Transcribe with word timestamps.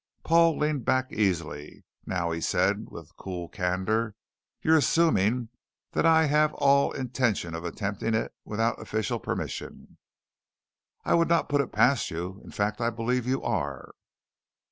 Paul 0.23 0.57
leaned 0.57 0.83
back 0.83 1.11
easily. 1.13 1.83
"Now," 2.07 2.31
he 2.31 2.41
said 2.41 2.87
with 2.89 3.15
cool 3.17 3.47
candor, 3.49 4.15
"you're 4.63 4.75
assuming 4.77 5.49
that 5.91 6.07
I 6.07 6.25
have 6.25 6.55
all 6.55 6.91
intention 6.91 7.53
of 7.53 7.63
attempting 7.63 8.15
it 8.15 8.33
without 8.43 8.81
official 8.81 9.19
permission." 9.19 9.99
"I 11.05 11.13
would 11.13 11.29
not 11.29 11.49
put 11.49 11.61
it 11.61 11.71
past 11.71 12.09
you. 12.09 12.41
In 12.43 12.49
fact 12.49 12.81
I 12.81 12.89
believe 12.89 13.27
you 13.27 13.43
are." 13.43 13.93